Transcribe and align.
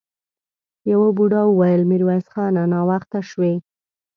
يوه 0.91 1.07
بوډا 1.17 1.41
وويل: 1.47 1.81
ميرويس 1.89 2.25
خانه! 2.33 2.63
ناوخته 2.71 3.19
شوې! 3.29 3.53